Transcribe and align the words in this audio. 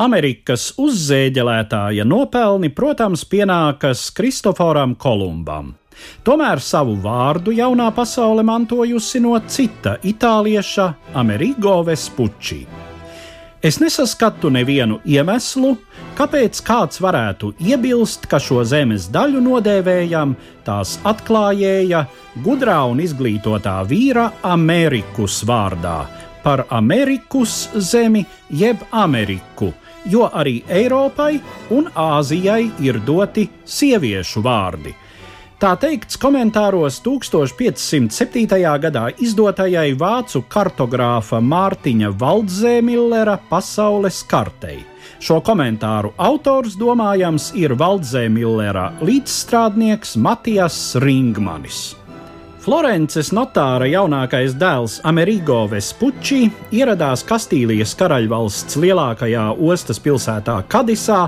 Amerikas 0.00 0.70
uzzēģelētāja 0.80 2.06
nopelni, 2.08 2.70
protams, 2.72 3.26
pienākas 3.28 4.06
Kristoforam 4.16 4.94
Kolumbam. 4.96 5.74
Tomēr 6.24 6.62
savu 6.64 6.94
vārdu 7.02 7.52
jaunā 7.52 7.90
pasaule 7.92 8.40
mantojusi 8.46 9.20
no 9.20 9.34
cita 9.44 9.98
itālieša 10.00 10.86
Amerigo 11.20 11.82
Vespucci. 11.84 12.62
Es 13.60 13.76
nesaskatu 13.82 14.48
nevienu 14.48 15.02
iemeslu, 15.04 15.74
kāpēc 16.16 16.62
kāds 16.64 17.02
varētu 17.04 17.52
iebilst, 17.60 18.24
ka 18.24 18.40
šo 18.40 18.62
zemes 18.64 19.10
daļu 19.12 19.44
nodēvējam 19.44 20.32
tās 20.64 20.96
atklājēja, 21.04 22.06
gudrā 22.40 22.80
un 22.88 23.04
izglītotā 23.04 23.76
vīra 23.92 24.30
Amerikas 24.56 25.42
vārdā 25.44 25.98
par 26.42 26.64
Amerikas 26.68 27.68
zemi 27.76 28.24
jeb 28.48 28.76
Ameriku, 28.90 29.72
jo 30.08 30.28
arī 30.32 30.60
Eiropai 30.68 31.40
un 31.70 31.90
Āzijai 31.94 32.70
ir 32.80 33.00
doti 33.04 33.48
sieviešu 33.64 34.42
vārdi. 34.44 34.94
Tā 35.60 35.74
teikts 35.76 36.16
komentāros 36.16 37.02
1507. 37.04 38.46
gadā 38.80 39.02
izdotajai 39.20 39.90
vācu 39.92 40.40
kartogrāfa 40.48 41.42
Mārtiņa 41.44 42.14
Valdzēmillera 42.16 43.36
pasaules 43.50 44.22
kartei. 44.24 44.78
Šo 45.20 45.42
komentāru 45.44 46.14
autors, 46.16 46.78
domājams, 46.80 47.50
ir 47.60 47.76
Valdzēmillera 47.76 48.86
līdzstrādnieks 49.04 50.16
Matijas 50.16 50.80
Ringmanis. 50.96 51.99
Florences 52.60 53.30
notāra 53.32 53.86
jaunākais 53.88 54.52
dēls 54.60 54.98
Amerigo 55.08 55.62
Vespucci 55.70 56.42
ieradās 56.76 57.22
Kastīlijas 57.24 57.94
karaļvalsts 57.96 58.76
lielākajā 58.82 59.46
ostas 59.64 59.96
pilsētā 60.04 60.58
Kadisā 60.68 61.22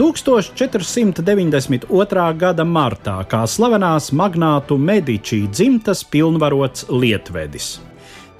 1492. 0.00 2.24
gada 2.40 2.64
martā 2.64 3.20
kā 3.28 3.44
slavenās 3.44 4.16
magnātu 4.16 4.80
Medici 4.80 5.44
dzimtas 5.52 6.08
pilnvarots 6.08 6.88
lietvedis. 6.88 7.84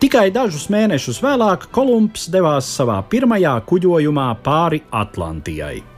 Tikai 0.00 0.32
dažus 0.32 0.72
mēnešus 0.72 1.20
vēlāk 1.20 1.68
Kolumbs 1.68 2.32
devās 2.32 2.64
savā 2.80 3.04
pirmajā 3.12 3.60
kuģojumā 3.68 4.40
pāri 4.40 4.80
Atlantijai. 4.88 5.91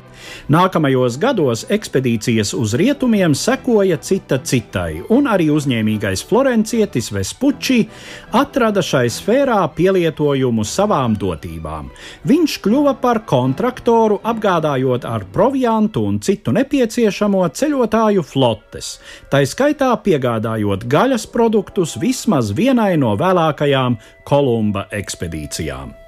Nākamajos 0.53 1.17
gados 1.20 1.65
ekspedīcijas 1.73 2.53
uz 2.59 2.75
rietumiem 2.79 3.34
sekoja 3.39 3.97
cita 4.03 4.39
citai, 4.45 5.01
un 5.15 5.29
arī 5.31 5.48
uzņēmīgais 5.55 6.25
florencietis 6.29 7.11
Vespucci 7.15 7.81
atrada 8.37 8.83
šai 8.85 9.07
sfērā 9.12 9.61
pielietojumu 9.77 10.67
savām 10.69 11.17
dotībām. 11.20 11.91
Viņš 12.29 12.59
kļuva 12.65 12.97
par 13.01 13.23
kontraktoru, 13.29 14.20
apgādājot 14.25 15.09
ar 15.09 15.27
proviantu 15.33 16.05
un 16.11 16.20
citu 16.20 16.55
nepieciešamo 16.55 17.47
ceļotāju 17.48 18.25
flotes, 18.27 18.98
tā 19.33 19.45
skaitā 19.48 19.91
piegādājot 20.05 20.87
gaļas 20.91 21.29
produktus 21.33 21.97
vismaz 22.01 22.53
vienai 22.53 22.95
no 23.01 23.17
vēlākajām 23.20 24.01
Kolumba 24.25 24.89
ekspedīcijām. 24.92 26.04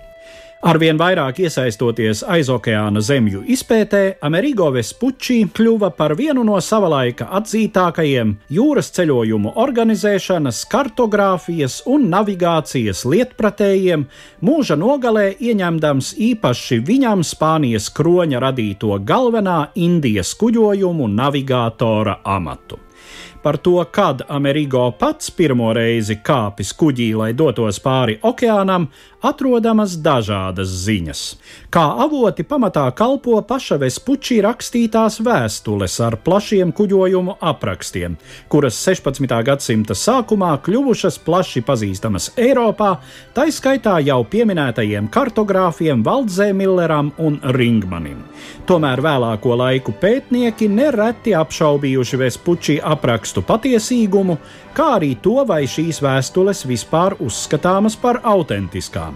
Arvien 0.65 0.97
vairāk 0.97 1.37
iesaistoties 1.45 2.23
aizokeāna 2.33 3.03
zemju 3.05 3.43
izpētē, 3.53 4.17
Amerigo 4.25 4.71
Vespucci 4.73 5.43
kļuva 5.53 5.91
par 5.93 6.15
vienu 6.17 6.47
no 6.49 6.57
sava 6.65 6.89
laika 6.89 7.27
atzītākajiem 7.37 8.33
jūras 8.57 8.89
ceļojumu 8.97 9.53
organizēšanas, 9.61 10.63
kartogrāfijas 10.73 11.83
un 11.93 12.09
navigācijas 12.09 13.05
lietpratējiem, 13.05 14.07
mūža 14.41 14.79
nogalē 14.81 15.27
ieņemdams 15.37 16.15
īpaši 16.31 16.81
viņam 16.89 17.27
Spānijas 17.27 17.91
kroņa 17.93 18.41
radīto 18.49 18.97
galvenā 19.05 19.59
Indijas 19.77 20.33
kuģojumu 20.41 21.13
navigātora 21.13 22.23
amatu. 22.25 22.81
Par 23.47 23.57
to, 23.57 23.85
kad 23.91 24.23
Amerigo 24.29 24.89
pats 24.99 25.31
pirmo 25.31 25.69
reizi 25.71 26.17
kāpis 26.19 26.73
kuģī, 26.75 27.13
lai 27.15 27.29
dotos 27.39 27.79
pāri 27.79 28.17
okeānam, 28.27 28.89
atrodamas 29.23 29.97
dažādas 30.03 30.71
ziņas. 30.85 31.21
Kā 31.73 31.85
avoti 32.05 32.45
pamatā 32.47 32.85
kalpo 32.97 33.39
paša 33.47 33.79
Vespučī 33.81 34.39
rakstītās 34.45 35.21
vēstules 35.25 35.95
ar 36.05 36.19
plašiem 36.27 36.73
kuģojumu 36.77 37.37
aprakstiem, 37.53 38.17
kuras 38.53 38.79
16. 38.83 39.31
gadsimta 39.49 39.95
sākumā 39.95 40.53
kļuvušas 40.67 41.19
plaši 41.27 41.63
pazīstamas 41.67 42.33
Eiropā, 42.37 42.97
tā 43.37 43.49
skaitā 43.55 43.99
jau 44.07 44.23
pieminētajiem 44.31 45.11
kartogrāfiem 45.13 46.05
Valdzēmilleram 46.07 47.15
un 47.23 47.41
Ringmanim. 47.57 48.23
Tomēr 48.67 49.01
vēlāko 49.03 49.55
laiku 49.59 49.95
pētnieki 50.01 50.69
nereti 50.73 51.35
apšaubījuši 51.39 52.23
Vespučī 52.25 52.79
aprakstu 52.83 53.36
tekstu 53.37 53.43
patiesīgumu, 53.45 54.39
kā 54.75 54.97
arī 54.97 55.17
to, 55.21 55.45
vai 55.47 55.67
šīs 55.67 56.03
vēstules 56.03 56.67
vispār 56.67 57.17
uzskatāmas 57.21 57.97
par 57.97 58.21
autentiskām. 58.25 59.15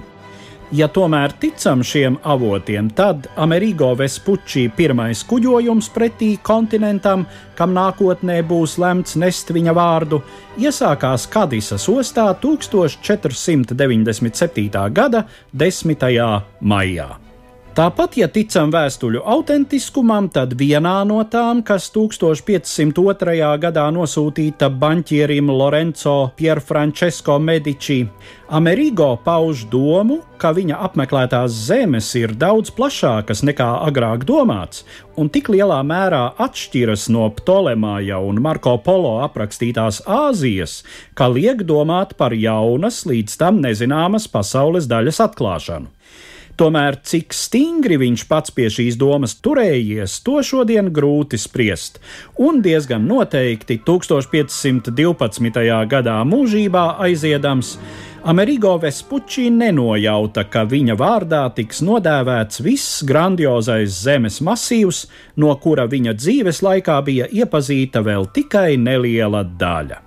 Ja 0.72 0.86
tomēr 0.86 1.32
ticam 1.40 1.82
šiem 1.82 2.18
avotiem, 2.22 2.90
tad 2.94 3.26
Amerigo 3.36 3.94
Vespucci 3.98 4.68
pirmais 4.70 5.24
kuģojums 5.26 5.88
pretī 5.90 6.38
kontinentam, 6.42 7.26
kam 7.56 7.74
nākotnē 7.74 8.42
būs 8.46 8.78
lemts 8.78 9.16
nest 9.16 9.50
viņa 9.50 9.72
vārdu, 9.74 10.22
iesākās 10.56 11.26
Kadisas 11.26 11.88
ostā 11.88 12.34
1497. 12.38 14.94
gada 14.94 15.24
10. 15.52 16.42
maijā. 16.60 17.19
Tāpat, 17.70 18.16
ja 18.18 18.26
ticam 18.26 18.72
vēstuļu 18.74 19.20
autentiskumam, 19.30 20.26
tad 20.34 20.56
vienā 20.58 21.04
no 21.06 21.20
tām, 21.30 21.60
kas 21.62 21.84
1502. 21.94 23.36
gadā 23.62 23.84
nosūtīta 23.94 24.66
banķierim 24.74 25.52
Lorenzo 25.54 26.32
Pierfrancesco 26.34 27.36
Medici, 27.38 28.00
Amerigo 28.50 29.12
pauž 29.22 29.62
domu, 29.70 30.16
ka 30.34 30.50
viņa 30.56 30.80
apmeklētās 30.88 31.54
zemes 31.68 32.08
ir 32.18 32.34
daudz 32.34 32.72
plašākas 32.74 33.44
nekā 33.46 33.68
agrāk 33.86 34.26
domāts, 34.26 34.82
un 35.14 35.30
tik 35.30 35.52
lielā 35.54 35.78
mērā 35.86 36.24
atšķiras 36.42 37.06
no 37.14 37.28
Ptolemāja 37.38 38.18
un 38.18 38.42
Marko 38.42 38.74
Polo 38.82 39.20
aprakstītās 39.28 40.02
Āzijas, 40.10 40.80
ka 41.14 41.30
liek 41.30 41.62
domāt 41.70 42.18
par 42.18 42.34
jaunas, 42.34 43.04
līdz 43.06 43.38
tam 43.38 43.62
nezināmas 43.62 44.26
pasaules 44.26 44.90
daļas 44.90 45.22
atklāšanu. 45.30 45.94
Tomēr 46.60 46.98
cik 47.08 47.32
stingri 47.32 47.96
viņš 47.96 48.26
pats 48.28 48.52
pie 48.52 48.66
šīs 48.68 48.98
domas 49.00 49.32
turējies, 49.40 50.18
to 50.26 50.42
šodien 50.44 50.90
grūti 50.92 51.38
spriest, 51.40 51.96
un 52.36 52.60
diezgan 52.60 53.06
noteikti 53.08 53.78
1512. 53.86 55.64
gadā 55.88 56.18
mūžībā 56.28 56.82
aiziedams. 57.06 57.78
Amerigo 58.24 58.74
Vespucci 58.76 59.46
nenojauta, 59.48 60.42
ka 60.52 60.66
viņa 60.68 60.92
vārdā 61.00 61.40
tiks 61.56 61.78
nodēvēts 61.80 62.60
viss 62.60 63.02
grandiozais 63.08 63.94
zemes 64.04 64.42
masīvs, 64.44 65.06
no 65.40 65.54
kura 65.62 65.86
viņa 65.88 66.12
dzīves 66.18 66.60
laikā 66.60 66.98
bija 67.06 67.28
iepazīta 67.32 68.02
vēl 68.04 68.26
tikai 68.36 68.76
neliela 68.76 69.40
daļa. 69.62 70.02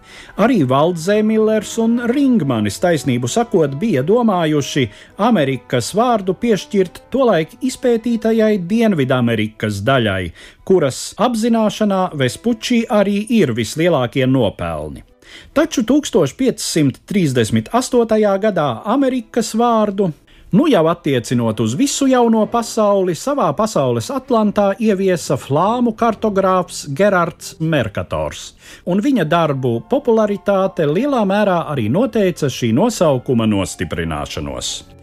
Arī 0.45 0.59
Valdzēmillers 0.69 1.71
un 1.81 1.95
Ringmanis 2.11 2.77
taisnību 2.83 3.31
sakot 3.33 3.73
bija 3.81 4.03
domājuši 4.05 4.83
Amerikas 5.17 5.89
vārdu 5.97 6.35
piešķirt 6.37 7.07
tolaik 7.13 7.55
izpētītajai 7.65 8.59
Dienvidamerikas 8.69 9.81
daļai, 9.87 10.27
kuras 10.69 11.01
apzināšanā 11.17 12.11
Vespucci 12.13 12.83
arī 12.89 13.23
ir 13.41 13.55
vislielākie 13.57 14.29
nopelni. 14.29 15.12
Taču 15.53 15.81
1538. 15.85 18.39
gadā 18.47 18.81
Amerikas 18.85 19.55
vārdu 19.55 20.11
nu 20.53 20.67
jau 20.69 20.87
attiecinot 20.87 21.59
uz 21.59 21.73
visu 21.73 22.07
jauno 22.07 22.45
pasauli, 22.45 23.15
savā 23.17 23.47
pasaules 23.57 24.11
atlantā 24.13 24.75
ieviesa 24.77 25.33
flāmu 25.41 25.95
kartogrāfs 25.97 26.85
Gerards 26.93 27.55
Merkators, 27.59 28.53
un 28.85 29.01
viņa 29.01 29.25
darbu 29.25 29.79
popularitāte 29.89 30.85
lielā 30.85 31.25
mērā 31.25 31.65
arī 31.73 31.89
noteica 31.89 32.53
šī 32.53 32.69
nosaukuma 32.77 33.49
nostiprināšanos. 33.49 34.93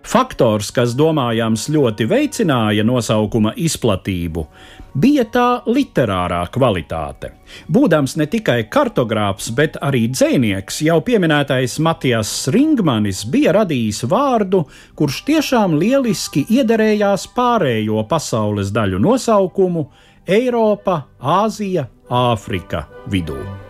Faktors, 0.00 0.70
kas 0.72 0.94
domājams 0.96 1.66
ļoti 1.72 2.06
veicināja 2.08 2.84
nosaukuma 2.84 3.52
izplatību, 3.56 4.46
bija 4.94 5.24
tā 5.28 5.46
literārā 5.66 6.42
kvalitāte. 6.52 7.32
Būdams 7.70 8.16
ne 8.20 8.26
tikai 8.30 8.64
kartogrāfs, 8.72 9.50
bet 9.54 9.78
arī 9.82 10.06
dzinieks, 10.10 10.82
jau 10.86 11.00
pieminētais 11.06 11.78
Matijas 11.82 12.32
Ringmanis 12.54 13.24
bija 13.30 13.54
radījis 13.60 14.04
vārdu, 14.10 14.64
kurš 14.98 15.22
tiešām 15.30 15.78
lieliski 15.80 16.44
iederējās 16.50 17.30
pārējo 17.36 18.04
pasaules 18.10 18.74
daļu 18.74 19.02
nosaukumu 19.02 19.88
Eiropa, 20.30 21.02
Āzija, 21.20 21.88
Āfrika 22.10 22.86
vidū. 23.10 23.69